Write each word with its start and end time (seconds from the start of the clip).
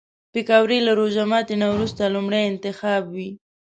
پکورې 0.33 0.79
له 0.87 0.91
روژه 0.99 1.23
ماتي 1.31 1.55
نه 1.61 1.67
وروسته 1.73 2.11
لومړی 2.13 2.41
انتخاب 2.45 3.03
وي 3.15 3.29